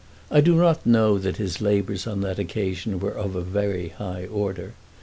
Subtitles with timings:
[0.31, 4.25] I do not know that his labours on that occasion were of a very high
[4.25, 4.73] order.